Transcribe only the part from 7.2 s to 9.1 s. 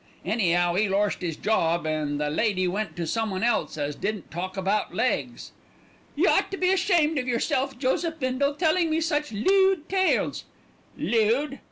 yourself, Joseph Bindle, telling me